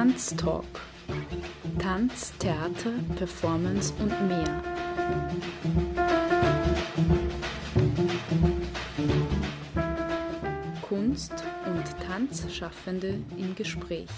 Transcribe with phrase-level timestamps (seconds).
[0.00, 0.64] Tanztalk.
[1.78, 4.62] Tanz, Theater, Performance und mehr.
[10.80, 14.08] Kunst- und Tanzschaffende im Gespräch.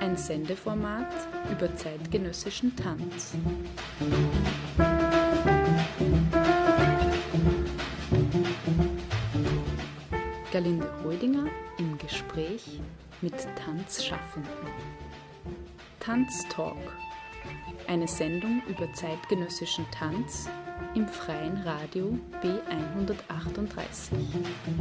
[0.00, 1.14] Ein Sendeformat
[1.50, 3.32] über zeitgenössischen Tanz.
[13.22, 14.50] Mit Tanzschaffenden.
[16.00, 16.76] Tanztalk.
[17.88, 20.48] Eine Sendung über zeitgenössischen Tanz
[20.94, 24.12] im freien Radio B138.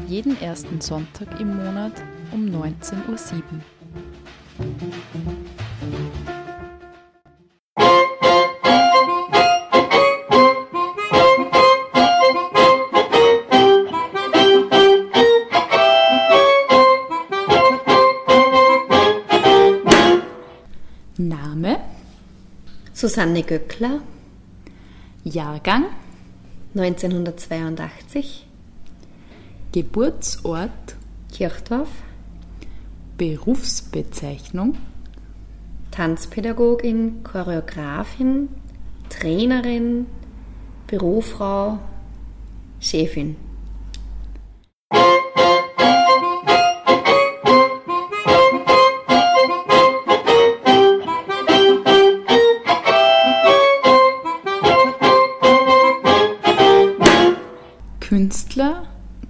[0.08, 3.42] Jeden ersten Sonntag im Monat um 19.07
[6.28, 6.35] Uhr.
[23.06, 24.02] Susanne Göckler,
[25.24, 25.86] Jahrgang,
[26.74, 28.48] 1982,
[29.72, 30.96] Geburtsort,
[31.32, 31.90] Kirchdorf,
[33.16, 34.76] Berufsbezeichnung,
[35.92, 38.50] Tanzpädagogin, Choreografin,
[39.12, 40.08] Trainerin,
[40.88, 41.78] Bürofrau,
[42.80, 43.36] Chefin.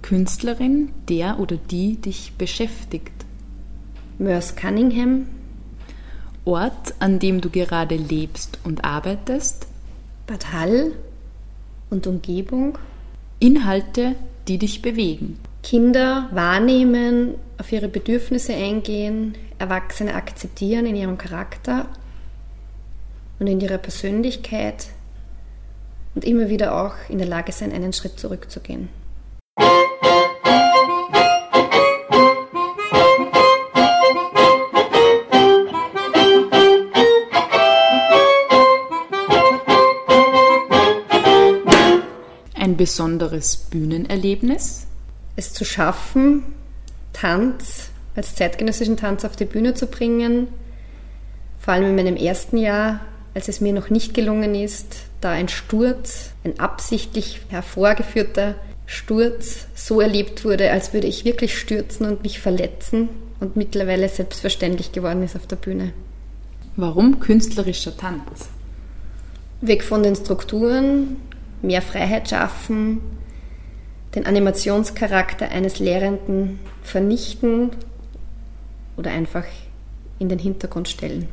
[0.06, 3.12] Künstlerin, der oder die dich beschäftigt.
[4.18, 5.26] Mörs Cunningham,
[6.44, 9.66] Ort, an dem du gerade lebst und arbeitest.
[10.28, 10.92] Bad Hall
[11.90, 12.78] und Umgebung.
[13.40, 14.14] Inhalte,
[14.46, 15.40] die dich bewegen.
[15.64, 21.88] Kinder wahrnehmen, auf ihre Bedürfnisse eingehen, Erwachsene akzeptieren in ihrem Charakter
[23.40, 24.86] und in ihrer Persönlichkeit
[26.14, 28.88] und immer wieder auch in der Lage sein, einen Schritt zurückzugehen.
[42.76, 44.86] Ein besonderes Bühnenerlebnis.
[45.34, 46.42] Es zu schaffen,
[47.14, 50.48] Tanz als zeitgenössischen Tanz auf die Bühne zu bringen,
[51.58, 53.00] vor allem in meinem ersten Jahr,
[53.32, 60.02] als es mir noch nicht gelungen ist, da ein Sturz, ein absichtlich hervorgeführter Sturz so
[60.02, 63.08] erlebt wurde, als würde ich wirklich stürzen und mich verletzen
[63.40, 65.94] und mittlerweile selbstverständlich geworden ist auf der Bühne.
[66.76, 68.50] Warum künstlerischer Tanz?
[69.62, 71.16] Weg von den Strukturen,
[71.62, 73.00] mehr Freiheit schaffen,
[74.14, 77.70] den Animationscharakter eines Lehrenden vernichten
[78.96, 79.44] oder einfach
[80.18, 81.28] in den Hintergrund stellen.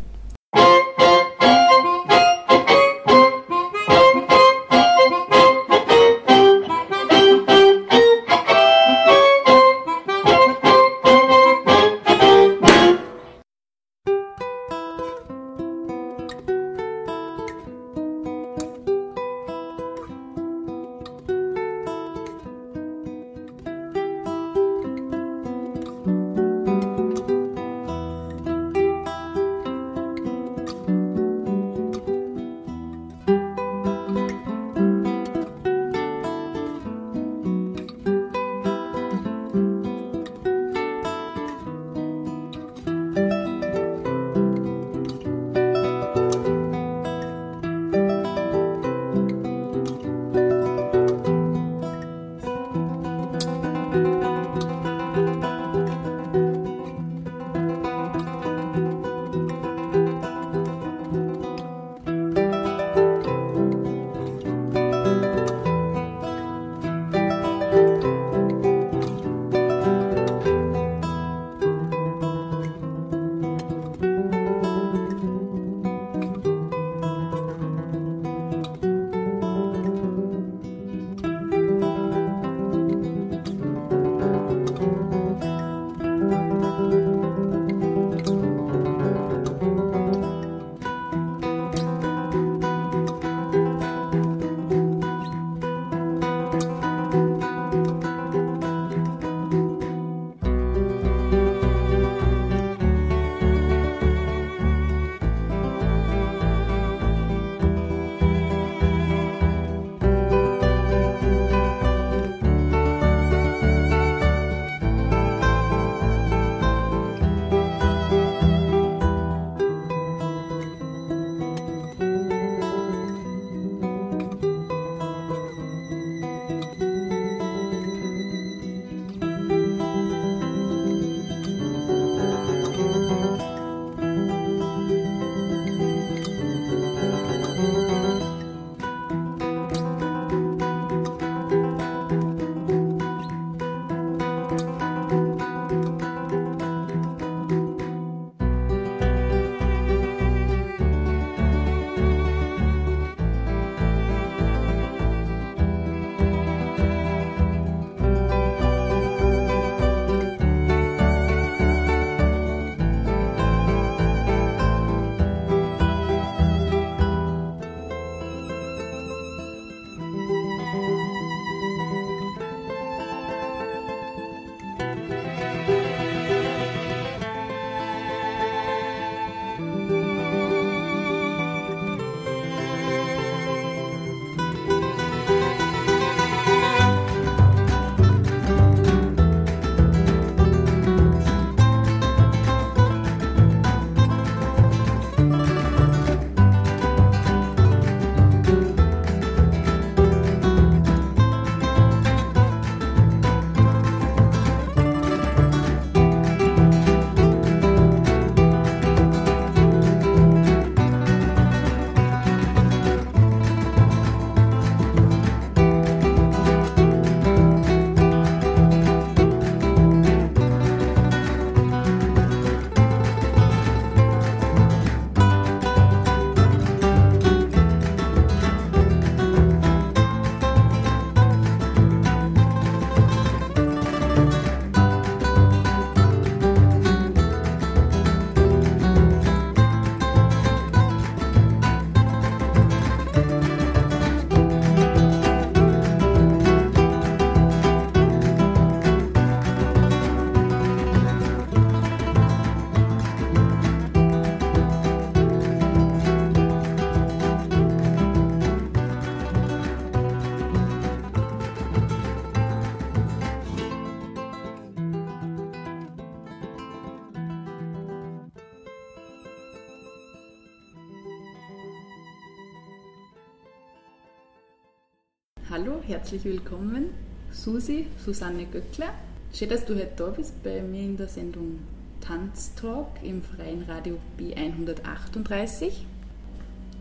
[277.64, 278.94] Susi, Susanne Göckler.
[279.34, 281.60] Schön, dass du heute da bist bei mir in der Sendung
[282.02, 285.72] Tanztalk im freien Radio B138.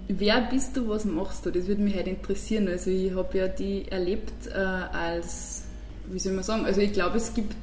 [0.09, 1.53] Wer bist du, was machst du?
[1.53, 2.67] Das würde mich heute interessieren.
[2.67, 5.63] Also ich habe ja die erlebt äh, als,
[6.11, 7.55] wie soll man sagen, also ich glaube, es gibt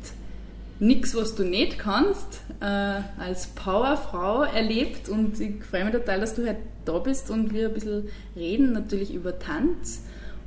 [0.80, 6.36] nichts, was du nicht kannst, äh, als Powerfrau erlebt und ich freue mich total, dass
[6.36, 8.08] du heute da bist und wir ein bisschen
[8.38, 10.04] reden natürlich über Tanz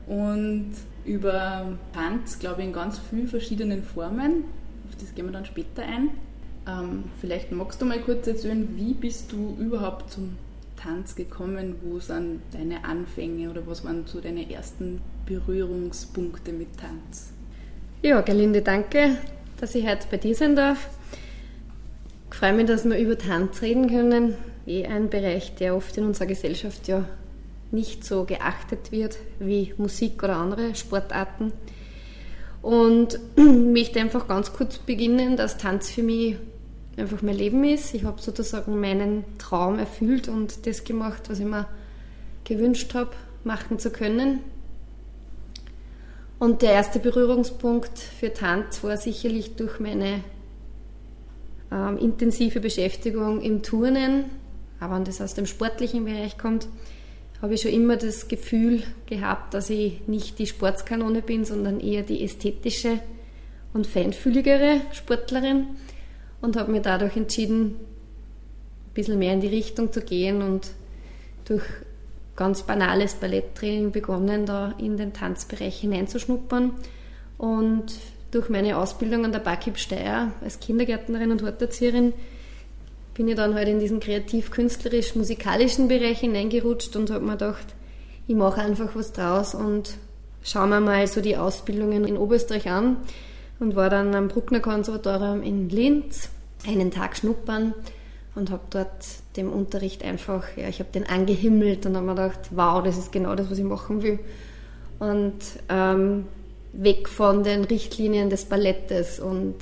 [0.06, 0.72] und
[1.04, 4.44] über Tanz, glaube ich, in ganz vielen verschiedenen Formen.
[4.88, 6.10] Auf das gehen wir dann später ein.
[6.66, 10.36] Ähm, vielleicht magst du mal kurz erzählen, wie bist du überhaupt zum
[10.76, 11.76] Tanz gekommen?
[11.82, 17.32] Wo sind deine Anfänge oder was waren so deine ersten Berührungspunkte mit Tanz?
[18.02, 19.16] Ja, Galinde, danke
[19.62, 20.88] dass ich heute bei dir sein darf.
[22.28, 24.34] Ich freue mich, dass wir über Tanz reden können.
[24.66, 27.04] Eh ein Bereich, der oft in unserer Gesellschaft ja
[27.72, 31.52] nicht so geachtet wird wie Musik oder andere Sportarten.
[32.60, 36.36] Und möchte einfach ganz kurz beginnen, dass Tanz für mich
[36.96, 37.94] einfach mein Leben ist.
[37.94, 41.66] Ich habe sozusagen meinen Traum erfüllt und das gemacht, was ich mir
[42.44, 43.10] gewünscht habe,
[43.44, 44.40] machen zu können.
[46.38, 50.24] Und der erste Berührungspunkt für Tanz war sicherlich durch meine
[51.70, 54.24] ähm, intensive Beschäftigung im Turnen.
[54.80, 56.66] Aber wenn das aus dem sportlichen Bereich kommt,
[57.42, 62.02] habe ich schon immer das Gefühl gehabt, dass ich nicht die Sportskanone bin, sondern eher
[62.02, 63.00] die ästhetische
[63.74, 65.66] und feinfühligere Sportlerin
[66.40, 70.70] und habe mir dadurch entschieden, ein bisschen mehr in die Richtung zu gehen und
[71.44, 71.64] durch
[72.36, 76.72] ganz banales Balletttraining begonnen, da in den Tanzbereich hineinzuschnuppern.
[77.38, 77.92] Und
[78.30, 82.12] durch meine Ausbildung an der Bakib Steyr als Kindergärtnerin und Horterzieherin
[83.14, 87.66] bin ich dann halt in diesen kreativ-künstlerisch-musikalischen Bereich hineingerutscht und habe mir gedacht,
[88.26, 89.94] ich mache einfach was draus und
[90.42, 92.96] schaue mir mal so die Ausbildungen in Oberösterreich an
[93.60, 96.30] und war dann am Bruckner Konservatorium in Linz
[96.66, 97.74] einen Tag schnuppern
[98.34, 99.04] und habe dort
[99.36, 103.12] dem Unterricht einfach, ja, ich habe den angehimmelt und habe mir gedacht, wow, das ist
[103.12, 104.18] genau das, was ich machen will.
[104.98, 105.38] Und
[105.68, 106.26] ähm,
[106.72, 109.56] weg von den Richtlinien des Ballettes und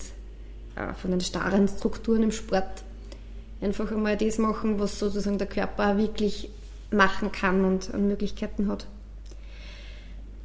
[0.77, 2.85] ja, von den starren Strukturen im Sport.
[3.61, 6.51] Einfach einmal das machen, was sozusagen der Körper wirklich
[6.91, 8.87] machen kann und an Möglichkeiten hat.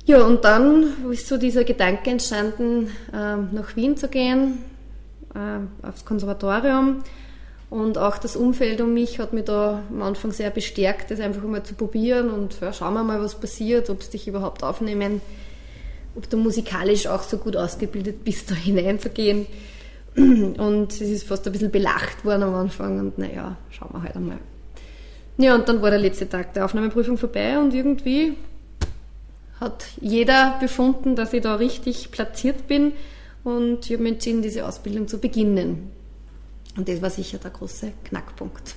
[0.06, 4.60] Ja, und dann ist so dieser Gedanke entstanden, ähm, nach Wien zu gehen,
[5.34, 7.04] äh, aufs Konservatorium
[7.72, 11.44] und auch das Umfeld um mich hat mich da am Anfang sehr bestärkt, das einfach
[11.44, 15.22] mal zu probieren und ja, schauen wir mal, was passiert, ob es dich überhaupt aufnehmen,
[16.16, 19.48] ob du musikalisch auch so gut ausgebildet bist, da hineinzugehen.
[20.16, 24.16] Und es ist fast ein bisschen belacht worden am Anfang und naja, schauen wir halt
[24.16, 24.38] einmal.
[25.38, 28.38] Ja, und dann war der letzte Tag der Aufnahmeprüfung vorbei und irgendwie
[29.60, 32.94] hat jeder befunden, dass ich da richtig platziert bin
[33.44, 35.92] und ich habe mich entschieden, diese Ausbildung zu beginnen.
[36.78, 38.76] Und das war sicher der große Knackpunkt.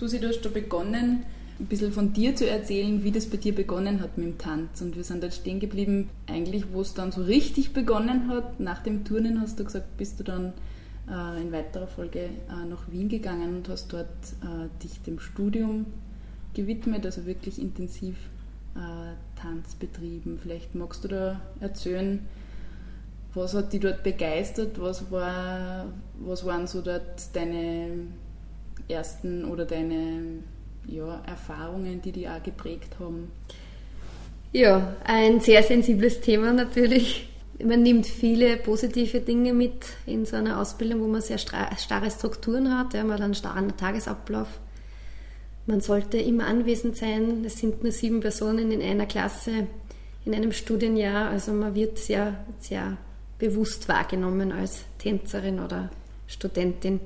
[0.00, 1.24] Susi, du hast da begonnen,
[1.58, 4.80] ein bisschen von dir zu erzählen, wie das bei dir begonnen hat mit dem Tanz.
[4.80, 8.60] Und wir sind dort stehen geblieben, eigentlich, wo es dann so richtig begonnen hat.
[8.60, 10.54] Nach dem Turnen hast du gesagt, bist du dann
[11.06, 14.06] äh, in weiterer Folge äh, nach Wien gegangen und hast dort
[14.40, 15.84] äh, dich dem Studium
[16.54, 18.16] gewidmet, also wirklich intensiv
[18.76, 20.38] äh, Tanz betrieben.
[20.40, 22.26] Vielleicht magst du da erzählen,
[23.34, 24.80] was hat dich dort begeistert?
[24.80, 28.06] Was, war, was waren so dort deine
[28.88, 30.42] ersten oder deine
[30.86, 33.30] ja, Erfahrungen, die dich auch geprägt haben?
[34.52, 37.28] Ja, ein sehr sensibles Thema natürlich.
[37.62, 42.76] Man nimmt viele positive Dinge mit in so einer Ausbildung, wo man sehr starre Strukturen
[42.76, 42.94] hat.
[42.94, 44.48] Ja, man hat einen starren Tagesablauf.
[45.66, 47.44] Man sollte immer anwesend sein.
[47.44, 49.66] Es sind nur sieben Personen in einer Klasse
[50.24, 51.30] in einem Studienjahr.
[51.30, 52.96] Also man wird sehr, sehr
[53.38, 55.90] bewusst wahrgenommen als Tänzerin oder
[56.26, 57.00] Studentin.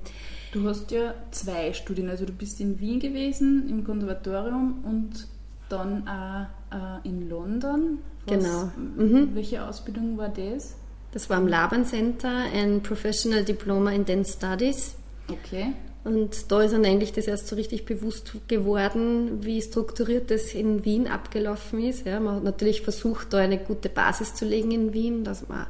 [0.54, 5.26] Du hast ja zwei Studien, also du bist in Wien gewesen, im Konservatorium und
[5.68, 7.98] dann auch äh, in London.
[8.26, 8.70] Was, genau.
[8.76, 9.34] Mhm.
[9.34, 10.76] Welche Ausbildung war das?
[11.10, 14.94] Das war am Laban Center, ein Professional Diploma in Dance Studies.
[15.28, 15.72] Okay.
[16.04, 20.84] Und da ist dann eigentlich das erst so richtig bewusst geworden, wie strukturiert das in
[20.84, 22.06] Wien abgelaufen ist.
[22.06, 25.66] Ja, man hat natürlich versucht, da eine gute Basis zu legen in Wien, dass man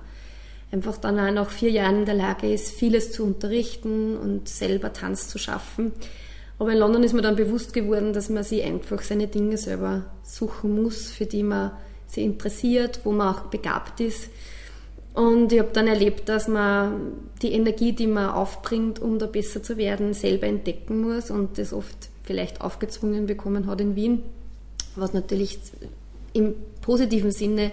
[0.72, 4.92] einfach dann auch nach vier Jahren in der Lage ist, vieles zu unterrichten und selber
[4.92, 5.92] Tanz zu schaffen.
[6.58, 10.04] Aber in London ist mir dann bewusst geworden, dass man sich einfach seine Dinge selber
[10.22, 11.72] suchen muss, für die man
[12.06, 14.30] sich interessiert, wo man auch begabt ist.
[15.14, 19.62] Und ich habe dann erlebt, dass man die Energie, die man aufbringt, um da besser
[19.62, 24.22] zu werden, selber entdecken muss und das oft vielleicht aufgezwungen bekommen hat in Wien,
[24.96, 25.58] was natürlich
[26.32, 27.70] im positiven Sinne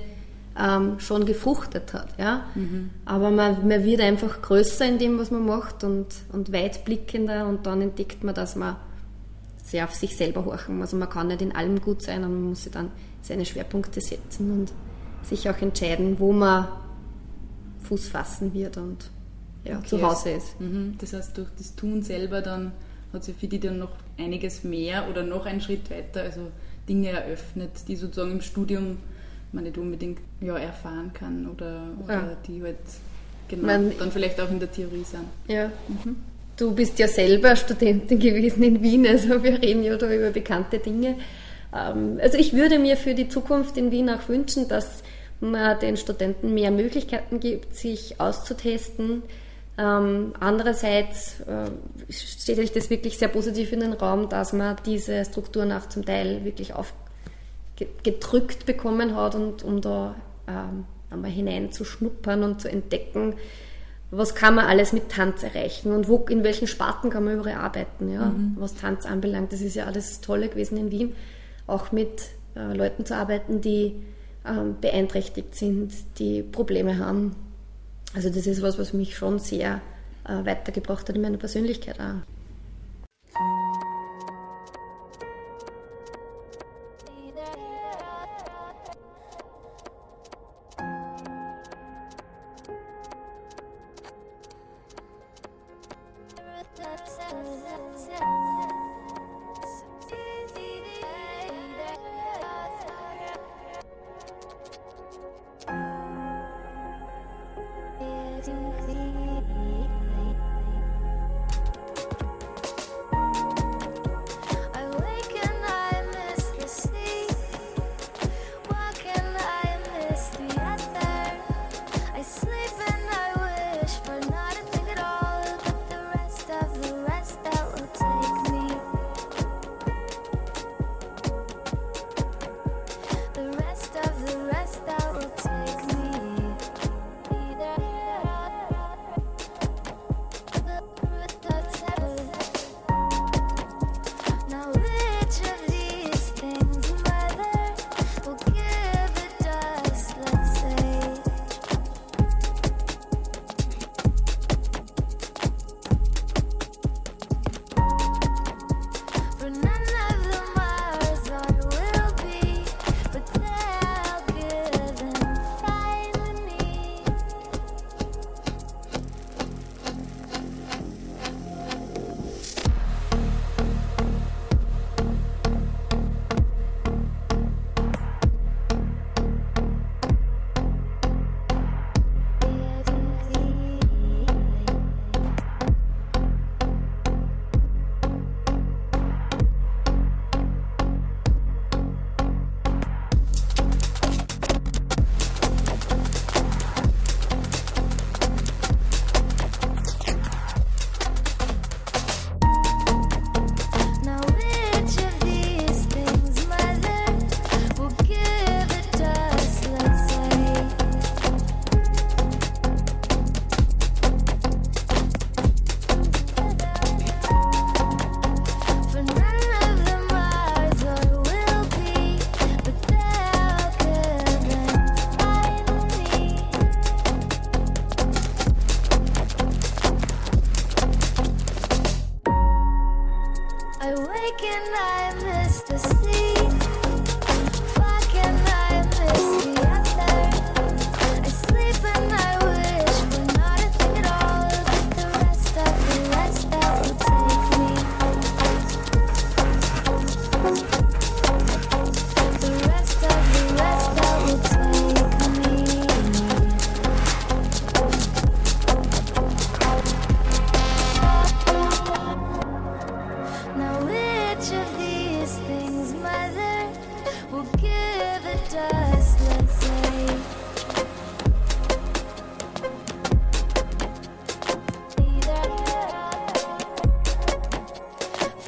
[0.58, 2.10] ähm, schon gefruchtet hat.
[2.18, 2.46] Ja?
[2.56, 2.90] Mhm.
[3.06, 7.66] Aber man, man wird einfach größer in dem, was man macht und, und weitblickender und
[7.66, 8.76] dann entdeckt man, dass man
[9.64, 10.88] sehr auf sich selber horchen muss.
[10.88, 12.92] Also man kann nicht in allem gut sein und man muss sich dann
[13.22, 14.74] seine Schwerpunkte setzen und
[15.24, 16.68] sich auch entscheiden, wo man
[17.84, 19.10] Fuß fassen wird und
[19.64, 19.88] ja, okay.
[19.88, 20.60] zu Hause ist.
[20.60, 20.96] Mhm.
[20.98, 22.72] Das heißt, durch das Tun selber dann
[23.14, 26.52] hat sich für die dann noch einiges mehr oder noch einen Schritt weiter, also
[26.88, 28.98] Dinge eröffnet, die sozusagen im Studium
[29.54, 32.38] man nicht unbedingt ja, erfahren kann oder, oder ja.
[32.48, 32.78] die halt
[33.48, 35.26] genau, man, dann vielleicht auch in der Theorie sind.
[35.48, 35.72] Ja.
[35.88, 36.18] Mhm.
[36.58, 40.80] Du bist ja selber Studentin gewesen in Wien, also wir reden ja da über bekannte
[40.80, 41.16] Dinge.
[41.76, 45.04] Ähm, also ich würde mir für die Zukunft in Wien auch wünschen, dass
[45.40, 49.24] man den Studenten mehr Möglichkeiten gibt, sich auszutesten.
[49.78, 51.72] Ähm, andererseits äh,
[52.12, 56.06] stelle ich das wirklich sehr positiv in den Raum, dass man diese Strukturen auch zum
[56.06, 56.94] Teil wirklich auf,
[58.04, 60.16] gedrückt bekommen hat und um da
[60.48, 63.36] ähm, einmal hineinzuschnuppern und zu entdecken,
[64.12, 67.56] was kann man alles mit Tanz erreichen und wo, in welchen Sparten kann man überall
[67.56, 68.56] arbeiten, ja, mhm.
[68.58, 69.54] was Tanz anbelangt.
[69.54, 71.16] Das ist ja alles Tolle gewesen in Wien,
[71.66, 72.24] auch mit
[72.56, 73.96] äh, Leuten zu arbeiten, die
[74.46, 77.36] ähm, beeinträchtigt sind, die Probleme haben.
[78.14, 79.82] Also das ist was, was mich schon sehr
[80.28, 82.22] äh, weitergebracht hat in meiner Persönlichkeit auch.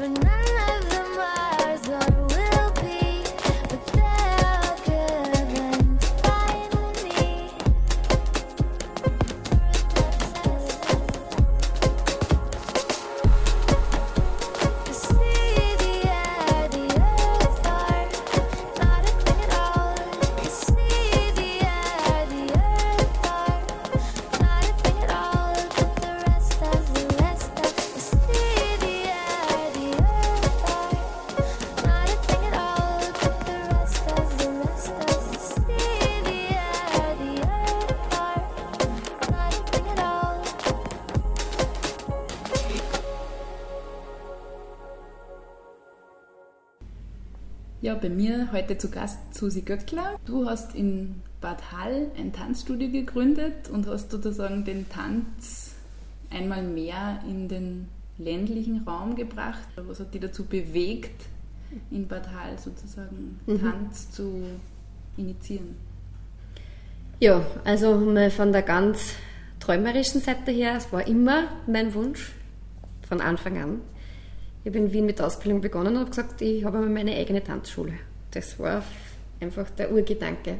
[0.03, 0.42] Ja,
[48.03, 50.19] bei mir heute zu Gast Susi Göckler.
[50.25, 55.75] Du hast in Bad Hall ein Tanzstudio gegründet und hast sozusagen den Tanz
[56.29, 57.87] einmal mehr in den
[58.17, 59.69] ländlichen Raum gebracht.
[59.77, 61.27] Was hat dich dazu bewegt,
[61.91, 63.61] in Bad Hall sozusagen mhm.
[63.61, 64.47] Tanz zu
[65.15, 65.77] initiieren?
[67.21, 69.13] Ja, also mal von der ganz
[69.61, 72.33] träumerischen Seite her, es war immer mein Wunsch
[73.07, 73.81] von Anfang an,
[74.63, 77.43] ich habe in Wien mit der Ausbildung begonnen und habe gesagt, ich habe meine eigene
[77.43, 77.93] Tanzschule.
[78.31, 78.81] Das war
[79.41, 80.59] einfach der Urgedanke.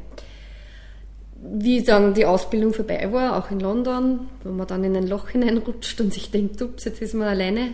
[1.36, 5.30] Wie dann die Ausbildung vorbei war, auch in London, wo man dann in ein Loch
[5.32, 7.70] hineinrutscht und sich denkt, ups, jetzt ist man alleine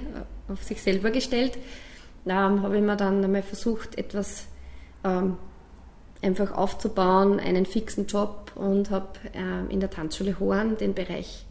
[0.48, 1.58] auf sich selber gestellt,
[2.28, 4.48] ähm, habe ich mir dann einmal versucht, etwas
[5.04, 5.38] ähm,
[6.22, 11.46] einfach aufzubauen, einen fixen Job und habe ähm, in der Tanzschule Horn den Bereich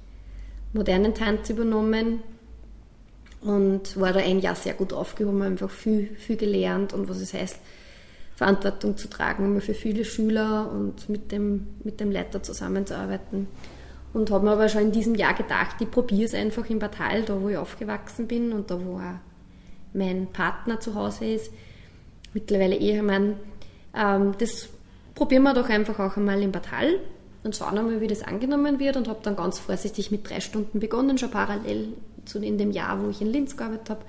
[0.73, 2.23] modernen Tanz übernommen,
[3.41, 7.35] und war da ein Jahr sehr gut aufgehoben, einfach viel, viel gelernt und was es
[7.35, 7.59] heißt,
[8.35, 13.49] Verantwortung zu tragen, für viele Schüler und mit dem, mit dem Leiter zusammenzuarbeiten.
[14.13, 16.99] Und habe mir aber schon in diesem Jahr gedacht, ich probiere es einfach in Bad
[16.99, 19.19] Hall, da wo ich aufgewachsen bin und da wo auch
[19.93, 21.53] mein Partner zu Hause ist,
[22.33, 23.35] mittlerweile Ehemann.
[23.95, 24.69] Ähm, das
[25.15, 27.01] probieren wir doch einfach auch einmal in Bad Hall
[27.43, 30.81] und schauen einmal, wie das angenommen wird und habe dann ganz vorsichtig mit drei Stunden
[30.81, 31.89] begonnen, schon parallel
[32.37, 34.01] in dem Jahr, wo ich in Linz gearbeitet habe.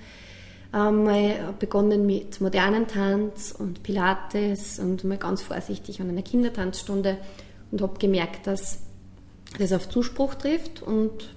[0.71, 7.17] Ähm, mal begonnen mit modernen Tanz und Pilates und mal ganz vorsichtig an einer Kindertanzstunde
[7.71, 8.83] und habe gemerkt, dass
[9.57, 11.33] das auf Zuspruch trifft und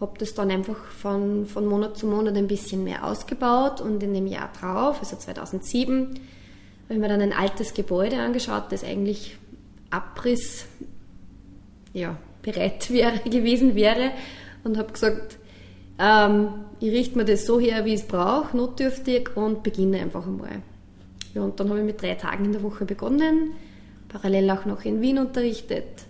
[0.00, 4.14] habe das dann einfach von, von Monat zu Monat ein bisschen mehr ausgebaut und in
[4.14, 9.36] dem Jahr drauf, also 2007, habe ich mir dann ein altes Gebäude angeschaut, das eigentlich
[9.90, 10.64] Abriss
[11.92, 14.12] ja, bereit wäre, gewesen wäre
[14.64, 15.36] und habe gesagt,
[16.00, 16.48] ähm,
[16.80, 20.62] ich richte mir das so her, wie ich es brauche, notdürftig und beginne einfach einmal.
[21.34, 23.52] Ja, und dann habe ich mit drei Tagen in der Woche begonnen,
[24.08, 26.06] parallel auch noch in Wien unterrichtet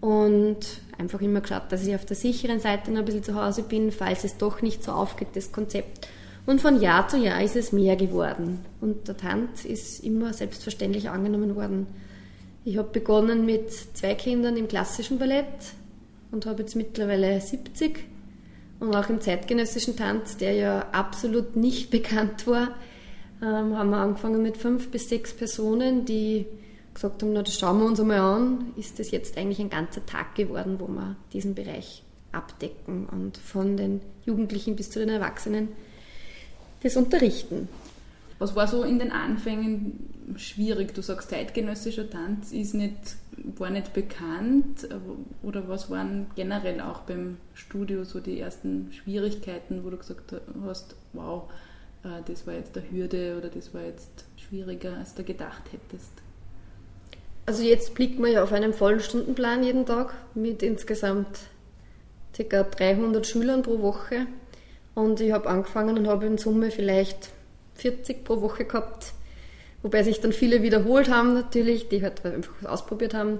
[0.00, 0.58] und
[0.96, 3.90] einfach immer geschaut, dass ich auf der sicheren Seite noch ein bisschen zu Hause bin,
[3.90, 6.08] falls es doch nicht so aufgeht, das Konzept.
[6.46, 8.60] Und von Jahr zu Jahr ist es mehr geworden.
[8.80, 11.86] Und der Tanz ist immer selbstverständlich angenommen worden.
[12.64, 15.46] Ich habe begonnen mit zwei Kindern im klassischen Ballett
[16.30, 17.98] und habe jetzt mittlerweile 70
[18.80, 22.74] und auch im zeitgenössischen Tanz, der ja absolut nicht bekannt war,
[23.42, 26.46] ähm, haben wir angefangen mit fünf bis sechs Personen, die
[26.94, 30.04] gesagt haben, na, das schauen wir uns einmal an, ist das jetzt eigentlich ein ganzer
[30.04, 35.68] Tag geworden, wo wir diesen Bereich abdecken und von den Jugendlichen bis zu den Erwachsenen
[36.82, 37.68] das unterrichten.
[38.38, 40.94] Was war so in den Anfängen schwierig?
[40.94, 43.16] Du sagst, zeitgenössischer Tanz ist nicht,
[43.56, 44.88] war nicht bekannt.
[45.42, 50.96] Oder was waren generell auch beim Studio so die ersten Schwierigkeiten, wo du gesagt hast,
[51.12, 51.50] wow,
[52.04, 56.12] äh, das war jetzt eine Hürde oder das war jetzt schwieriger, als du gedacht hättest?
[57.46, 61.48] Also jetzt blickt man ja auf einen vollen Stundenplan jeden Tag mit insgesamt
[62.36, 62.62] ca.
[62.62, 64.26] 300 Schülern pro Woche.
[64.94, 67.30] Und ich habe angefangen und habe in Summe vielleicht
[67.76, 69.12] 40 pro Woche gehabt,
[69.82, 73.38] wobei sich dann viele wiederholt haben natürlich, die halt einfach ausprobiert haben.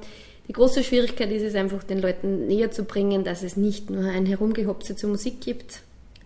[0.49, 4.05] Die große Schwierigkeit ist es einfach, den Leuten näher zu bringen, dass es nicht nur
[4.05, 5.81] ein Herumgehopse zur Musik gibt,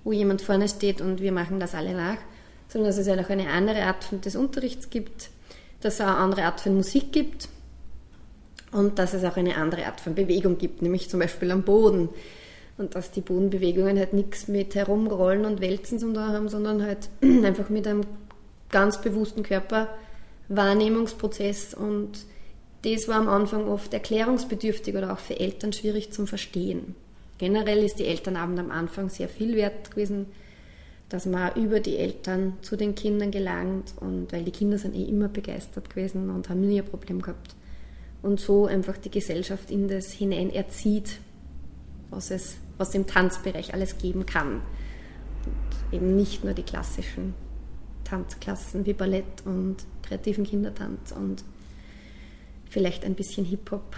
[0.05, 2.18] wo jemand vorne steht und wir machen das alle nach,
[2.68, 5.31] sondern dass es auch eine andere Art des Unterrichts gibt,
[5.81, 7.48] dass es auch eine andere Art von Musik gibt
[8.72, 12.09] und dass es auch eine andere Art von Bewegung gibt, nämlich zum Beispiel am Boden.
[12.79, 17.11] Und dass die Bodenbewegungen halt nichts mit Herumrollen und Wälzen zu tun haben, sondern halt
[17.22, 18.03] einfach mit einem
[18.72, 21.74] ganz bewussten Körperwahrnehmungsprozess.
[21.74, 22.26] Und
[22.82, 26.96] das war am Anfang oft erklärungsbedürftig oder auch für Eltern schwierig zum Verstehen.
[27.38, 30.26] Generell ist die Elternabend am Anfang sehr viel wert gewesen.
[31.12, 35.02] dass man über die Eltern zu den Kindern gelangt und weil die Kinder sind eh
[35.02, 37.54] immer begeistert gewesen und haben nie ein Problem gehabt.
[38.22, 41.18] Und so einfach die Gesellschaft in das hinein erzieht,
[42.08, 44.62] was es was im Tanzbereich alles geben kann.
[45.44, 47.35] Und eben nicht nur die klassischen
[48.12, 51.44] Tanzklassen wie Ballett und kreativen Kindertanz und
[52.68, 53.96] vielleicht ein bisschen Hip-Hop.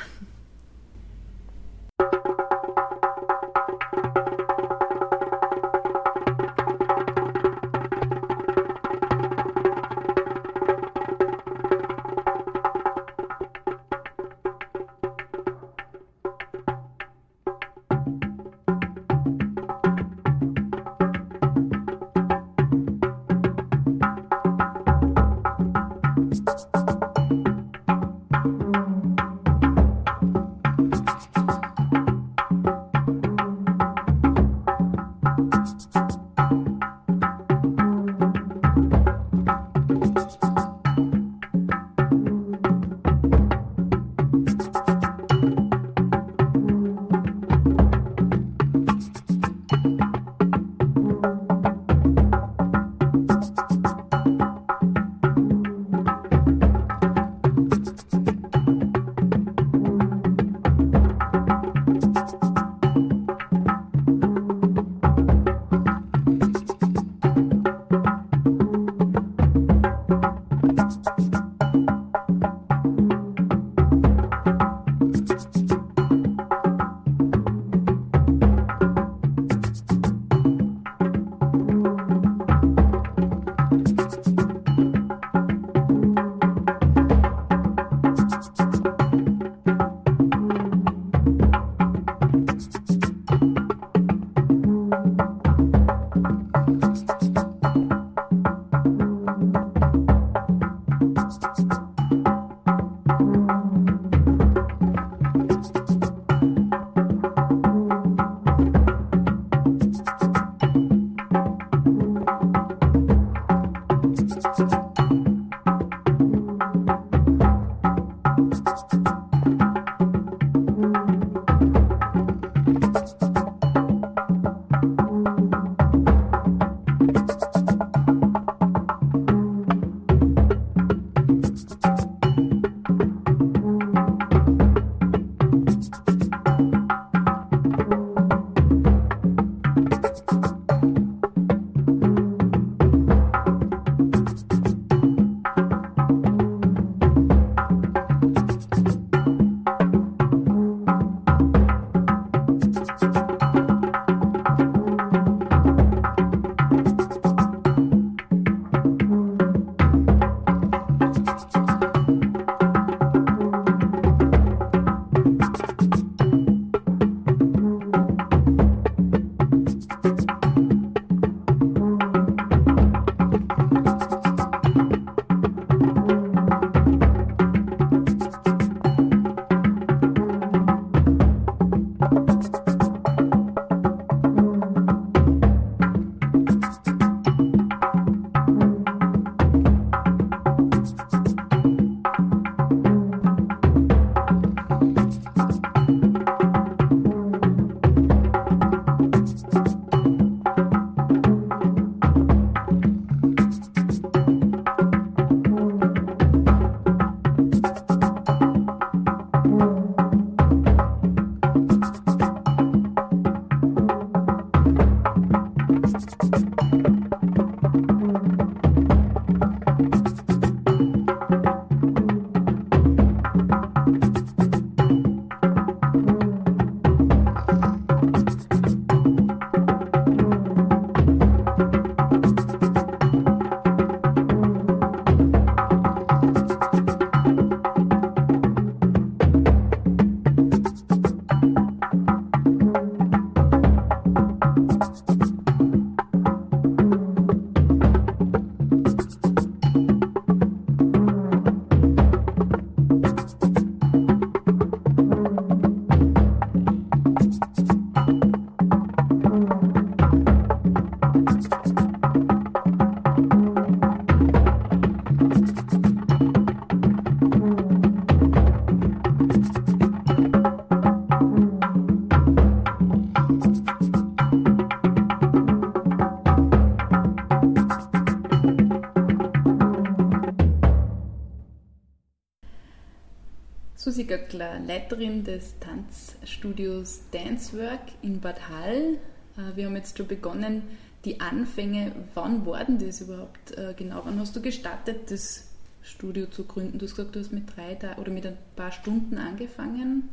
[283.85, 288.97] Susi Göckler, Leiterin des Tanzstudios Dancework in Bad Hall.
[289.37, 290.63] Äh, wir haben jetzt schon begonnen,
[291.05, 291.93] die Anfänge.
[292.15, 294.01] Wann war denn das überhaupt äh, genau?
[294.07, 295.49] Wann hast du gestartet, das
[295.83, 296.79] Studio zu gründen?
[296.79, 300.09] Du hast gesagt, du hast mit drei Tagen oder mit ein paar Stunden angefangen.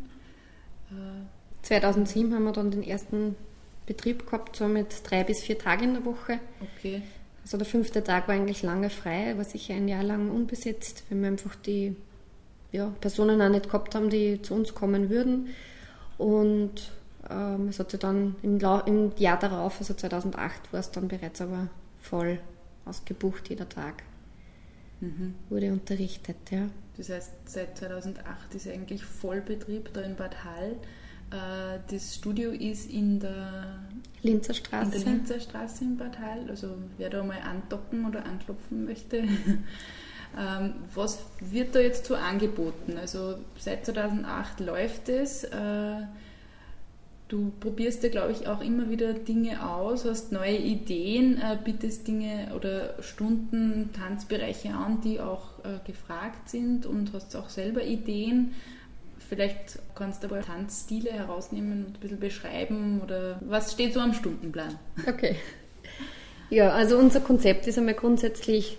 [1.61, 3.37] 2007 äh, haben wir dann den ersten
[3.85, 6.39] Betrieb gehabt, so mit drei bis vier Tagen in der Woche.
[6.77, 7.03] Okay.
[7.45, 11.21] Also der fünfte Tag war eigentlich lange frei, war sicher ein Jahr lang unbesetzt, wenn
[11.21, 11.95] wir einfach die
[12.71, 15.49] ja, Personen auch nicht gehabt haben, die zu uns kommen würden.
[16.17, 16.91] Und
[17.29, 21.41] ähm, es hat sich dann im, im, Jahr darauf, also 2008, war es dann bereits
[21.41, 21.67] aber
[21.99, 22.39] voll
[22.85, 24.03] ausgebucht, jeder Tag
[24.99, 25.35] mhm.
[25.49, 26.37] wurde unterrichtet.
[26.49, 26.69] Ja.
[26.97, 30.75] Das heißt, seit 2008 ist eigentlich Vollbetrieb da in Bad Hall.
[31.31, 33.79] Äh, das Studio ist in der
[34.21, 34.97] Linzer Straße.
[34.97, 36.45] In der Linzer Straße in Bad Hall.
[36.49, 39.23] Also wer da mal andocken oder anklopfen möchte.
[40.37, 42.97] Ähm, was wird da jetzt so angeboten?
[42.99, 45.43] Also seit 2008 läuft es.
[45.43, 46.03] Äh,
[47.27, 52.07] du probierst ja, glaube ich, auch immer wieder Dinge aus, hast neue Ideen, äh, bietest
[52.07, 58.53] Dinge oder Stunden, Tanzbereiche an, die auch äh, gefragt sind und hast auch selber Ideen.
[59.29, 64.13] Vielleicht kannst du aber Tanzstile herausnehmen und ein bisschen beschreiben oder was steht so am
[64.13, 64.77] Stundenplan?
[65.07, 65.35] Okay.
[66.49, 68.77] Ja, also unser Konzept ist einmal grundsätzlich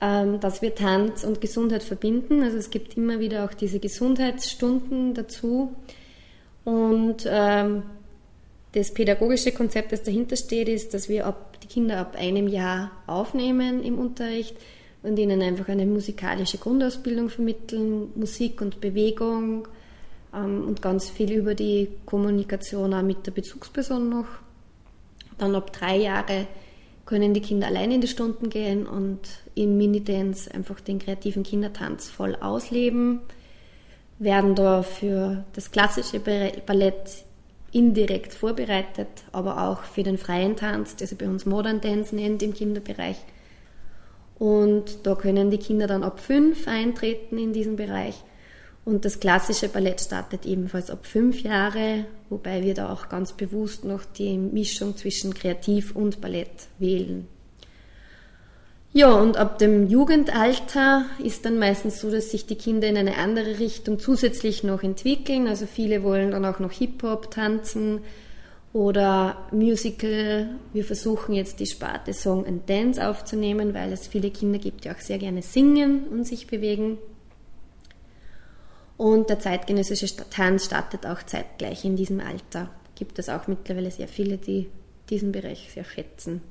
[0.00, 2.42] dass wir Tanz und Gesundheit verbinden.
[2.42, 5.74] Also es gibt immer wieder auch diese Gesundheitsstunden dazu.
[6.64, 7.84] Und ähm,
[8.72, 12.90] das pädagogische Konzept, das dahinter steht, ist, dass wir ab, die Kinder ab einem Jahr
[13.06, 14.56] aufnehmen im Unterricht
[15.02, 19.68] und ihnen einfach eine musikalische Grundausbildung vermitteln, Musik und Bewegung
[20.34, 24.26] ähm, und ganz viel über die Kommunikation auch mit der Bezugsperson noch.
[25.38, 26.46] Dann ab drei Jahre
[27.06, 29.20] können die Kinder allein in die Stunden gehen und
[29.54, 33.20] im Minidance einfach den kreativen Kindertanz voll ausleben,
[34.18, 37.24] werden da für das klassische Ballett
[37.72, 42.42] indirekt vorbereitet, aber auch für den freien Tanz, der sich bei uns Modern Dance nennt
[42.42, 43.16] im Kinderbereich.
[44.38, 48.22] Und da können die Kinder dann ab fünf eintreten in diesen Bereich
[48.84, 53.84] und das klassische Ballett startet ebenfalls ab fünf Jahre, wobei wir da auch ganz bewusst
[53.84, 57.26] noch die Mischung zwischen Kreativ und Ballett wählen.
[58.96, 63.16] Ja, und ab dem Jugendalter ist dann meistens so, dass sich die Kinder in eine
[63.16, 65.48] andere Richtung zusätzlich noch entwickeln.
[65.48, 68.02] Also viele wollen dann auch noch Hip-Hop tanzen
[68.72, 70.48] oder Musical.
[70.72, 74.90] Wir versuchen jetzt die Sparte Song and Dance aufzunehmen, weil es viele Kinder gibt, die
[74.92, 76.98] auch sehr gerne singen und sich bewegen.
[78.96, 82.70] Und der zeitgenössische Tanz startet auch zeitgleich in diesem Alter.
[82.94, 84.68] Gibt es auch mittlerweile sehr viele, die
[85.10, 86.42] diesen Bereich sehr schätzen.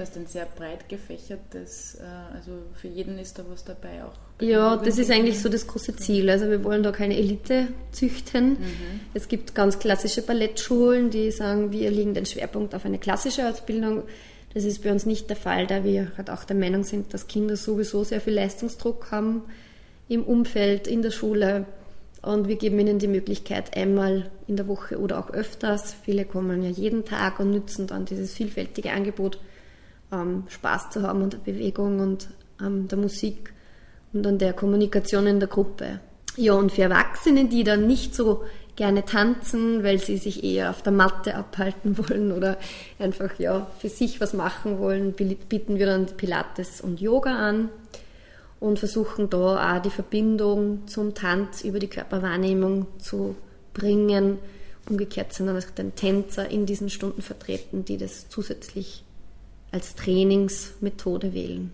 [0.00, 4.14] Heißt ein sehr breit gefächertes, äh, also für jeden ist da was dabei auch.
[4.40, 6.30] Ja, das ist eigentlich so das große Ziel.
[6.30, 8.52] Also wir wollen da keine Elite züchten.
[8.52, 9.00] Mhm.
[9.12, 14.04] Es gibt ganz klassische Ballettschulen, die sagen, wir legen den Schwerpunkt auf eine klassische Ausbildung.
[14.54, 17.28] Das ist bei uns nicht der Fall, da wir halt auch der Meinung sind, dass
[17.28, 19.42] Kinder sowieso sehr viel Leistungsdruck haben
[20.08, 21.66] im Umfeld, in der Schule.
[22.22, 26.62] Und wir geben ihnen die Möglichkeit, einmal in der Woche oder auch öfters, viele kommen
[26.62, 29.38] ja jeden Tag und nützen dann dieses vielfältige Angebot,
[30.12, 32.28] ähm, Spaß zu haben an der Bewegung und
[32.60, 33.52] ähm, der Musik
[34.12, 36.00] und an der Kommunikation in der Gruppe.
[36.36, 38.44] Ja, und für Erwachsene, die dann nicht so
[38.76, 42.56] gerne tanzen, weil sie sich eher auf der Matte abhalten wollen oder
[42.98, 47.68] einfach ja für sich was machen wollen, bieten wir dann Pilates und Yoga an
[48.58, 53.36] und versuchen da auch die Verbindung zum Tanz über die Körperwahrnehmung zu
[53.74, 54.38] bringen.
[54.88, 59.04] Umgekehrt sind dann auch den Tänzer in diesen Stunden vertreten, die das zusätzlich
[59.72, 61.72] als Trainingsmethode wählen.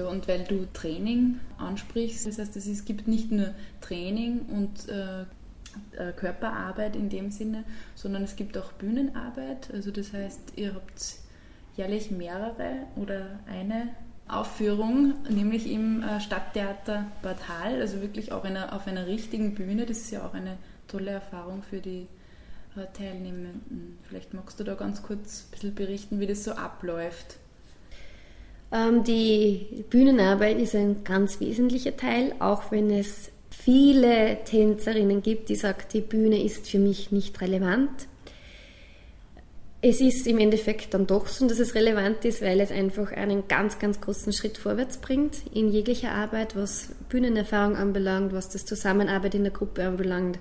[0.00, 3.50] Ja, und weil du Training ansprichst, das heißt, es gibt nicht nur
[3.82, 9.70] Training und äh, äh, Körperarbeit in dem Sinne, sondern es gibt auch Bühnenarbeit.
[9.74, 11.16] Also das heißt, ihr habt
[11.76, 13.90] jährlich mehrere oder eine
[14.26, 19.84] Aufführung, nämlich im äh, Stadttheater Bad Hall, also wirklich auch eine, auf einer richtigen Bühne.
[19.84, 20.56] Das ist ja auch eine
[20.88, 22.06] tolle Erfahrung für die
[22.74, 23.98] äh, Teilnehmenden.
[24.08, 27.36] Vielleicht magst du da ganz kurz ein bisschen berichten, wie das so abläuft.
[28.72, 35.56] Ähm, die Bühnenarbeit ist ein ganz wesentlicher Teil, auch wenn es viele Tänzerinnen gibt, die
[35.56, 37.90] sagen, die Bühne ist für mich nicht relevant.
[39.82, 43.48] Es ist im Endeffekt dann doch so, dass es relevant ist, weil es einfach einen
[43.48, 49.34] ganz, ganz großen Schritt vorwärts bringt in jeglicher Arbeit, was Bühnenerfahrung anbelangt, was das Zusammenarbeit
[49.34, 50.38] in der Gruppe anbelangt,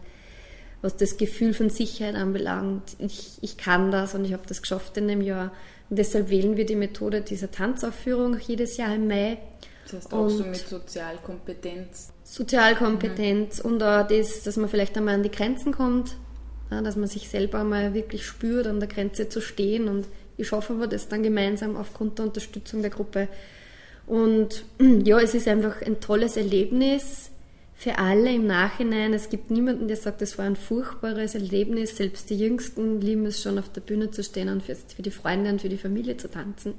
[0.82, 2.98] was das Gefühl von Sicherheit anbelangt.
[3.00, 5.54] Ich, ich kann das und ich habe das geschafft in dem Jahr.
[5.90, 9.40] Und deshalb wählen wir die Methode dieser Tanzaufführung jedes Jahr im Mai.
[9.86, 12.14] Das heißt auch und so mit Sozialkompetenz.
[12.24, 13.72] Sozialkompetenz mhm.
[13.72, 16.16] und auch das, dass man vielleicht einmal an die Grenzen kommt,
[16.70, 19.88] dass man sich selber mal wirklich spürt, an der Grenze zu stehen.
[19.88, 20.06] Und
[20.38, 23.28] wie schaffen wir das dann gemeinsam aufgrund der Unterstützung der Gruppe?
[24.06, 24.66] Und
[25.04, 27.29] ja, es ist einfach ein tolles Erlebnis
[27.80, 29.14] für alle im Nachhinein.
[29.14, 31.96] Es gibt niemanden, der sagt, es war ein furchtbares Erlebnis.
[31.96, 35.50] Selbst die Jüngsten lieben es schon, auf der Bühne zu stehen und für, die Freunde
[35.50, 36.74] und für die Familie zu tanzen.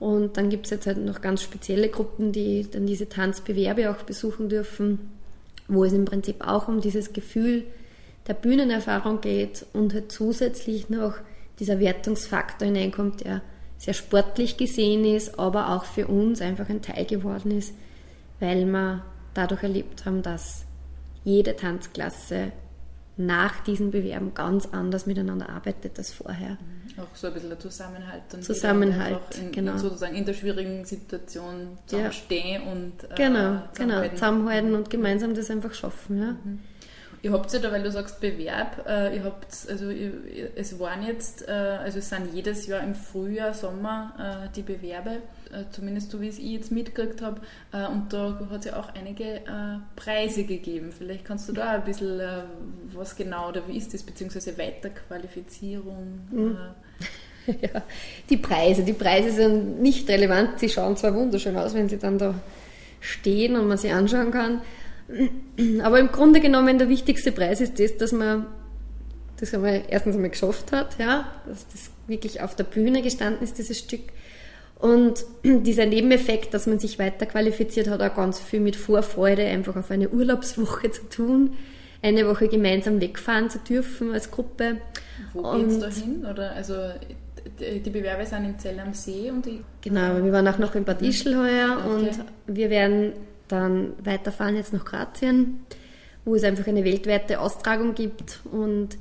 [0.00, 4.02] Und dann gibt es jetzt halt noch ganz spezielle Gruppen, die dann diese Tanzbewerbe auch
[4.04, 5.10] besuchen dürfen,
[5.68, 7.64] wo es im Prinzip auch um dieses Gefühl
[8.28, 11.16] der Bühnenerfahrung geht und halt zusätzlich noch
[11.58, 13.42] dieser Wertungsfaktor hineinkommt, der
[13.76, 17.74] sehr sportlich gesehen ist, aber auch für uns einfach ein Teil geworden ist,
[18.40, 19.04] weil wir
[19.36, 20.64] dadurch erlebt haben, dass
[21.24, 22.52] jede Tanzklasse
[23.16, 26.50] nach diesen Bewerben ganz anders miteinander arbeitet als vorher.
[26.50, 27.02] Mhm.
[27.02, 28.22] Auch so ein bisschen der Zusammenhalt.
[28.30, 29.76] Dann Zusammenhalt, in, genau.
[29.78, 32.72] Sozusagen in der schwierigen Situation zusammenstehen ja.
[32.72, 36.18] und äh, genau, genau, zusammenhalten und gemeinsam das einfach schaffen.
[36.18, 36.32] Ja.
[36.32, 36.60] Mhm.
[37.26, 40.12] Ihr habt ja da, weil du sagst Bewerb, äh, ihr habt, also ihr,
[40.54, 45.22] es waren jetzt, äh, also es sind jedes Jahr im Frühjahr, Sommer äh, die Bewerbe,
[45.50, 47.40] äh, zumindest so wie es ich jetzt mitgekriegt habe.
[47.72, 50.92] Äh, und da hat es ja auch einige äh, Preise gegeben.
[50.96, 52.22] Vielleicht kannst du da ein bisschen
[52.94, 56.20] was genau oder wie ist das, beziehungsweise Weiterqualifizierung?
[56.30, 56.56] Mhm.
[57.60, 57.82] Ja,
[58.28, 58.82] die Preise.
[58.82, 60.58] Die Preise sind nicht relevant.
[60.58, 62.34] Sie schauen zwar wunderschön aus, wenn sie dann da
[62.98, 64.62] stehen und man sie anschauen kann.
[65.82, 68.46] Aber im Grunde genommen der wichtigste Preis ist das, dass man
[69.38, 73.58] das einmal erstens einmal geschafft hat, ja, dass das wirklich auf der Bühne gestanden ist,
[73.58, 74.00] dieses Stück.
[74.78, 79.76] Und dieser Nebeneffekt, dass man sich weiter qualifiziert, hat auch ganz viel mit Vorfreude einfach
[79.76, 81.54] auf eine Urlaubswoche zu tun,
[82.02, 84.78] eine Woche gemeinsam wegfahren zu dürfen als Gruppe.
[85.32, 86.26] Wo geht's da hin?
[86.30, 86.74] Oder also
[87.58, 90.84] die Bewerber sind in Zell am See und die Genau, wir waren auch noch in
[90.84, 91.88] Bad Ischl heuer okay.
[91.88, 93.12] und wir werden
[93.48, 95.60] dann weiterfahren jetzt nach Kroatien,
[96.24, 98.40] wo es einfach eine weltweite Austragung gibt.
[98.50, 98.98] Und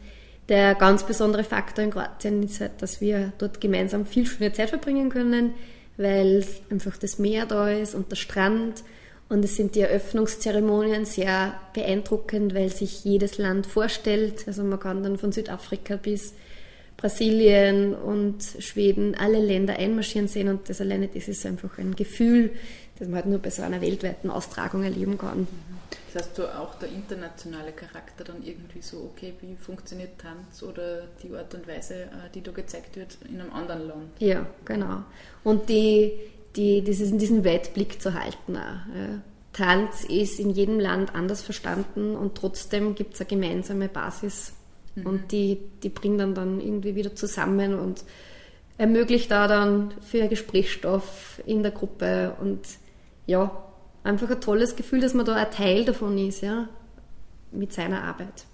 [0.50, 4.70] der ganz besondere Faktor in Kroatien ist halt, dass wir dort gemeinsam viel schöne Zeit
[4.70, 5.54] verbringen können,
[5.98, 8.84] weil einfach das Meer da ist und der Strand.
[9.28, 14.44] Und es sind die Eröffnungszeremonien sehr beeindruckend, weil sich jedes Land vorstellt.
[14.46, 16.36] Also man kann dann von Südafrika bis
[16.98, 22.52] Brasilien und Schweden alle Länder einmarschieren sehen und das alleine, das ist einfach ein Gefühl,
[22.98, 25.48] das man halt nur bei so einer weltweiten Austragung erleben kann.
[26.14, 31.08] Das heißt, so auch der internationale Charakter dann irgendwie so, okay, wie funktioniert Tanz oder
[31.22, 34.10] die Art und Weise, äh, die da gezeigt wird in einem anderen Land.
[34.20, 35.04] Ja, genau.
[35.44, 36.14] Und die,
[36.56, 38.56] die, dieses, diesen Weitblick zu halten.
[38.56, 39.22] Auch, ja.
[39.52, 44.54] Tanz ist in jedem Land anders verstanden und trotzdem gibt es eine gemeinsame Basis
[44.96, 45.06] mhm.
[45.06, 48.04] und die, die bringt dann, dann irgendwie wieder zusammen und
[48.78, 52.60] ermöglicht da dann für Gesprächsstoff in der Gruppe und
[53.26, 53.64] ja,
[54.04, 56.68] einfach ein tolles Gefühl, dass man da ein Teil davon ist, ja,
[57.52, 58.46] mit seiner Arbeit.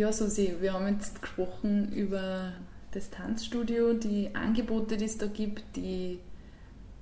[0.00, 2.54] Ja, Susi, wir haben jetzt gesprochen über
[2.92, 6.20] das Tanzstudio, die Angebote, die es da gibt, die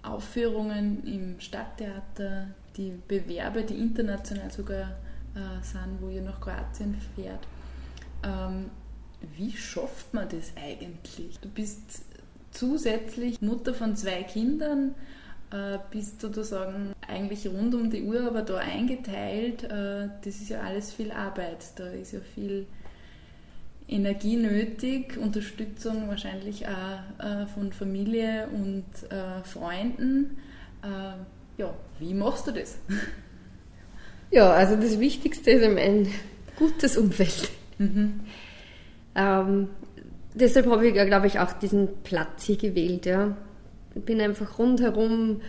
[0.03, 4.97] Aufführungen im Stadttheater, die Bewerbe, die international sogar
[5.37, 7.47] äh, sind, wo ihr nach Kroatien fährt.
[8.25, 8.69] Ähm,
[9.37, 11.39] wie schafft man das eigentlich?
[11.39, 12.03] Du bist
[12.51, 14.97] zusätzlich Mutter von zwei Kindern,
[15.53, 19.63] äh, bist sozusagen eigentlich rund um die Uhr, aber da eingeteilt.
[19.63, 21.65] Äh, das ist ja alles viel Arbeit.
[21.77, 22.67] Da ist ja viel
[23.89, 30.37] Energie nötig, Unterstützung wahrscheinlich auch äh, von Familie und äh, Freunden.
[30.83, 32.79] Äh, ja, wie machst du das?
[34.31, 36.07] Ja, also das Wichtigste ist ein
[36.57, 37.51] gutes Umfeld.
[37.79, 38.21] Mhm.
[39.15, 39.71] Ähm,
[40.35, 43.05] deshalb habe ich, glaube ich, auch diesen Platz hier gewählt.
[43.05, 43.37] Ja.
[43.97, 45.41] Ich bin einfach rundherum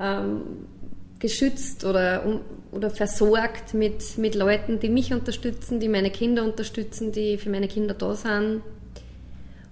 [0.00, 0.40] ähm,
[1.24, 2.22] geschützt oder,
[2.70, 7.66] oder versorgt mit, mit Leuten, die mich unterstützen, die meine Kinder unterstützen, die für meine
[7.66, 8.60] Kinder da sind.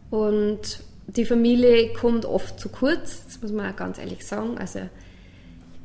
[0.08, 4.56] Und die Familie kommt oft zu kurz, das muss man auch ganz ehrlich sagen.
[4.56, 4.80] Also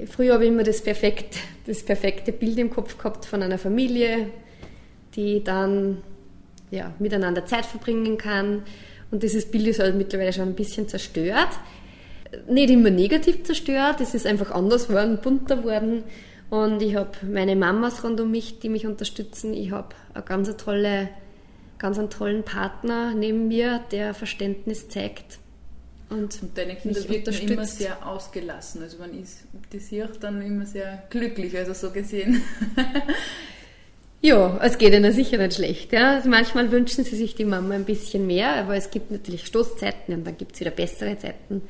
[0.09, 4.29] früher habe ich immer das, perfekt, das perfekte Bild im Kopf gehabt von einer Familie,
[5.17, 5.97] die dann
[6.71, 8.63] ja, miteinander Zeit verbringen kann.
[9.11, 11.59] Und dieses Bild ist halt mittlerweile schon ein bisschen zerstört
[12.47, 16.03] nicht immer negativ zerstört, es ist einfach anders geworden, bunter geworden.
[16.49, 19.53] Und ich habe meine Mamas rund um mich, die mich unterstützen.
[19.53, 21.09] Ich habe eine ganz tolle,
[21.77, 25.39] ganz einen tollen Partner neben mir, der Verständnis zeigt.
[26.09, 28.81] Und, und deine Kinder wirken immer sehr ausgelassen.
[28.81, 29.39] Also man ist
[29.73, 32.41] das hier dann immer sehr glücklich, also so gesehen.
[34.19, 35.93] Ja, es geht ihnen sicher nicht schlecht.
[35.93, 36.15] Ja.
[36.15, 40.13] Also manchmal wünschen sie sich die Mama ein bisschen mehr, aber es gibt natürlich Stoßzeiten
[40.13, 41.61] und dann gibt es wieder bessere Zeiten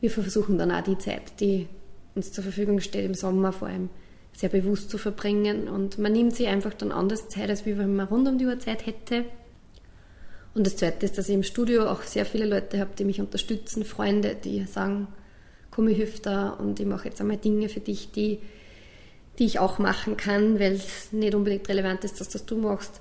[0.00, 1.68] wir versuchen dann auch die Zeit, die
[2.14, 3.90] uns zur Verfügung steht, im Sommer vor allem
[4.32, 5.68] sehr bewusst zu verbringen.
[5.68, 8.58] Und man nimmt sich einfach dann anders Zeit, als wenn man rund um die Uhr
[8.58, 9.24] Zeit hätte.
[10.54, 13.20] Und das Zweite ist, dass ich im Studio auch sehr viele Leute habe, die mich
[13.20, 15.08] unterstützen, Freunde, die sagen,
[15.70, 18.40] komm, ich hilf da und ich mache jetzt einmal Dinge für dich, die,
[19.38, 23.00] die ich auch machen kann, weil es nicht unbedingt relevant ist, dass das du machst.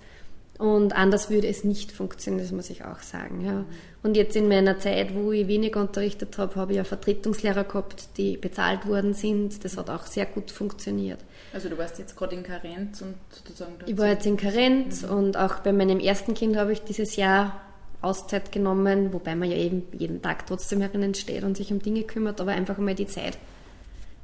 [0.57, 3.45] Und anders würde es nicht funktionieren, das muss ich auch sagen.
[3.45, 3.65] Ja.
[4.07, 8.07] Und jetzt in meiner Zeit, wo ich weniger unterrichtet habe, habe ich ja Vertretungslehrer gehabt,
[8.15, 9.65] die bezahlt worden sind.
[9.65, 11.19] Das hat auch sehr gut funktioniert.
[11.51, 13.73] Also du warst jetzt gerade in Karenz und sozusagen...
[13.85, 15.09] Ich war jetzt in Karenz mhm.
[15.09, 17.59] und auch bei meinem ersten Kind habe ich dieses Jahr
[18.01, 22.03] Auszeit genommen, wobei man ja eben jeden Tag trotzdem herinnen steht und sich um Dinge
[22.03, 23.37] kümmert, aber einfach mal die Zeit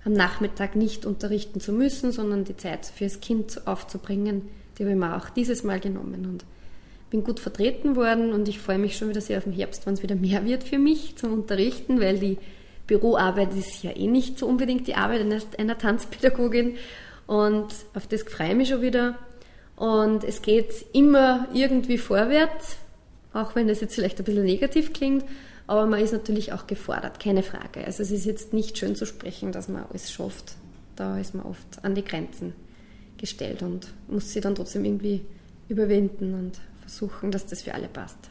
[0.05, 4.43] am Nachmittag nicht unterrichten zu müssen, sondern die Zeit fürs Kind aufzubringen
[4.77, 6.45] die habe ich mir auch dieses Mal genommen und
[7.13, 9.93] bin gut vertreten worden und ich freue mich schon wieder sehr auf den Herbst, wenn
[9.93, 12.39] es wieder mehr wird für mich zum Unterrichten, weil die
[12.87, 15.21] Büroarbeit ist ja eh nicht so unbedingt die Arbeit
[15.59, 16.75] einer Tanzpädagogin
[17.27, 19.15] und auf das freue ich mich schon wieder.
[19.75, 22.77] Und es geht immer irgendwie vorwärts,
[23.31, 25.23] auch wenn das jetzt vielleicht ein bisschen negativ klingt,
[25.67, 27.85] aber man ist natürlich auch gefordert, keine Frage.
[27.85, 30.55] Also es ist jetzt nicht schön zu sprechen, dass man alles schafft.
[30.95, 32.53] Da ist man oft an die Grenzen
[33.19, 35.21] gestellt und muss sie dann trotzdem irgendwie
[35.69, 38.29] überwinden und versuchen, dass das für alle passt.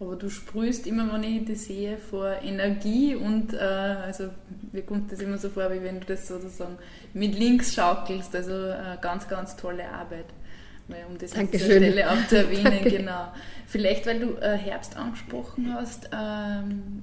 [0.00, 4.28] Aber du sprühst immer, wenn ich das sehe, vor Energie und äh, also
[4.72, 6.78] mir kommt das immer so vor, wie wenn du das sozusagen
[7.14, 8.34] mit links schaukelst.
[8.34, 10.26] Also äh, ganz, ganz tolle Arbeit.
[11.10, 13.32] Um das an dieser Stelle auch zu erwähnen, genau.
[13.66, 17.02] Vielleicht, weil du äh, Herbst angesprochen hast, ähm,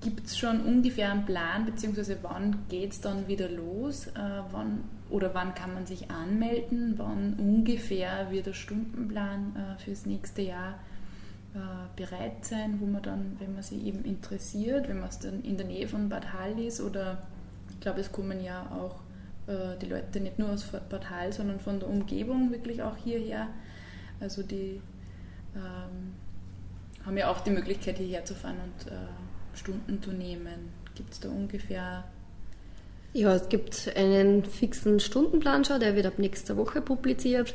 [0.00, 4.06] gibt es schon ungefähr einen Plan, beziehungsweise wann geht es dann wieder los?
[4.08, 6.94] Äh, wann oder wann kann man sich anmelden?
[6.96, 10.78] Wann ungefähr wird der Stundenplan äh, fürs nächste Jahr
[11.54, 11.58] äh,
[11.96, 15.58] bereit sein, wo man dann, wenn man sich eben interessiert, wenn man es dann in
[15.58, 17.22] der Nähe von Bad Hall ist oder
[17.70, 19.00] ich glaube, es kommen ja auch
[19.52, 23.48] äh, die Leute nicht nur aus Bad Hall, sondern von der Umgebung wirklich auch hierher.
[24.18, 24.80] Also die
[25.54, 26.14] ähm,
[27.04, 28.96] haben ja auch die Möglichkeit hierher zu fahren und äh,
[29.54, 30.70] Stunden zu nehmen.
[30.94, 32.04] Gibt es da ungefähr
[33.12, 37.54] ja, es gibt einen fixen Stundenplan schon, der wird ab nächster Woche publiziert.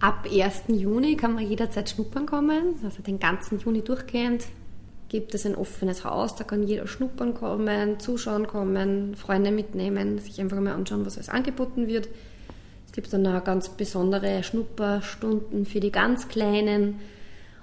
[0.00, 0.64] Ab 1.
[0.68, 4.44] Juni kann man jederzeit schnuppern kommen, also den ganzen Juni durchgehend
[5.08, 10.38] gibt es ein offenes Haus, da kann jeder schnuppern kommen, zuschauen kommen, Freunde mitnehmen, sich
[10.40, 12.08] einfach mal anschauen, was alles angeboten wird.
[12.86, 17.00] Es gibt dann auch ganz besondere Schnupperstunden für die ganz Kleinen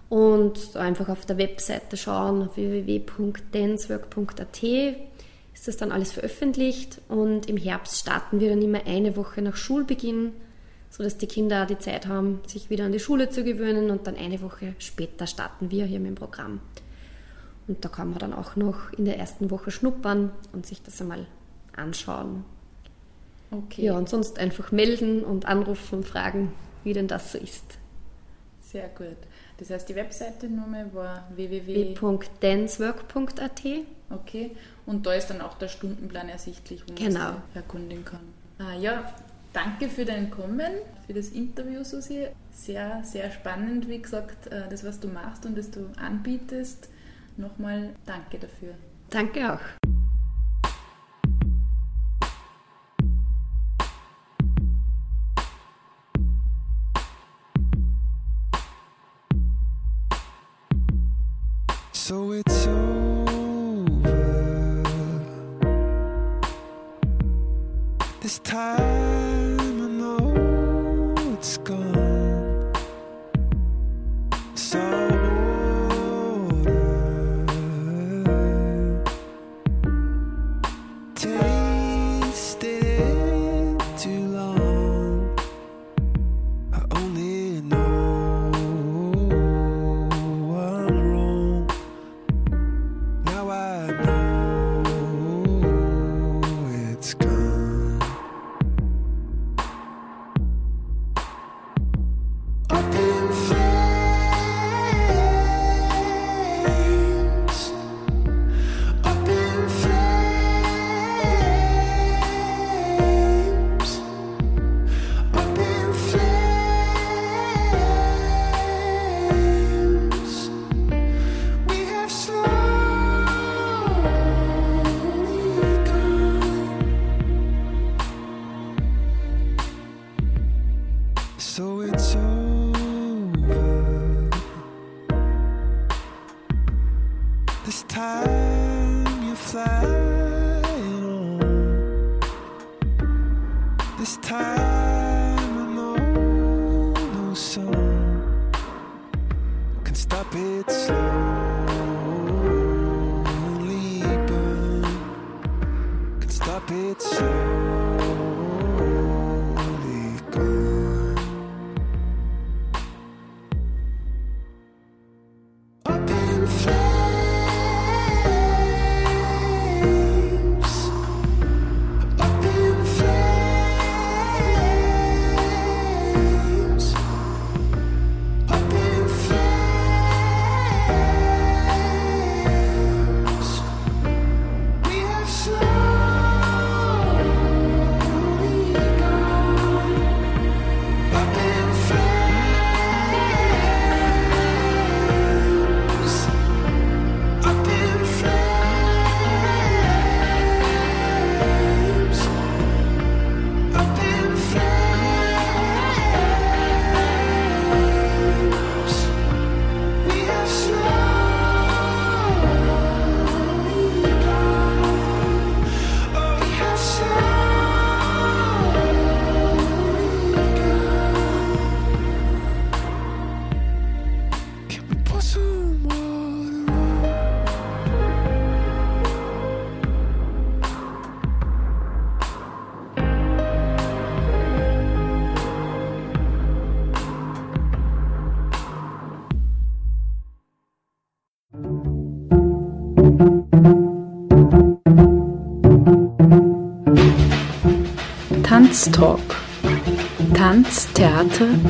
[0.09, 4.61] und einfach auf der Webseite schauen, www.dancework.at
[5.55, 9.55] ist das dann alles veröffentlicht und im Herbst starten wir dann immer eine Woche nach
[9.55, 10.33] Schulbeginn,
[10.89, 14.17] sodass die Kinder die Zeit haben, sich wieder an die Schule zu gewöhnen und dann
[14.17, 16.59] eine Woche später starten wir hier mit dem Programm.
[17.67, 21.01] Und da kann man dann auch noch in der ersten Woche schnuppern und sich das
[21.01, 21.25] einmal
[21.73, 22.43] anschauen.
[23.49, 23.85] Okay.
[23.85, 26.51] Ja, und sonst einfach melden und anrufen und fragen,
[26.83, 27.77] wie denn das so ist.
[28.59, 29.15] Sehr gut.
[29.57, 33.61] Das heißt, die Webseite nochmal war www.dancework.at.
[34.09, 34.51] Okay,
[34.85, 37.29] und da ist dann auch der Stundenplan ersichtlich, wo man Genau.
[37.31, 38.19] sich erkundigen kann.
[38.59, 39.13] Ah, ja,
[39.53, 40.71] danke für dein Kommen,
[41.05, 42.27] für das Interview, Susi.
[42.51, 46.89] Sehr, sehr spannend, wie gesagt, äh, das, was du machst und das du anbietest.
[47.37, 48.75] Nochmal danke dafür.
[49.09, 49.59] Danke auch.
[61.93, 62.94] So it's over.
[68.25, 69.04] This time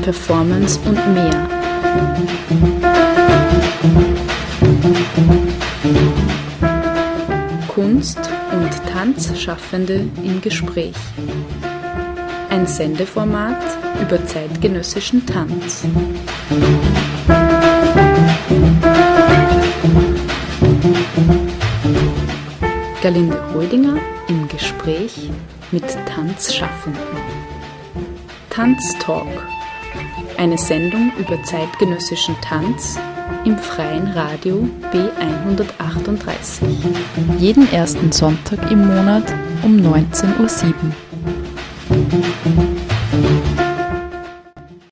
[0.06, 1.48] Performance und mehr.
[7.66, 8.20] Kunst
[8.52, 10.94] und Tanzschaffende im Gespräch.
[12.50, 13.60] Ein Sendeformat
[14.00, 15.84] über zeitgenössischen Tanz.
[23.02, 23.96] Galinde Holdinger
[24.28, 25.30] im Gespräch
[25.72, 27.02] mit Tanzschaffenden.
[28.50, 29.55] Tanztalk.
[30.38, 32.98] Eine Sendung über zeitgenössischen Tanz
[33.44, 36.62] im freien Radio B138.
[37.38, 39.24] Jeden ersten Sonntag im Monat
[39.62, 41.05] um 19.07 Uhr.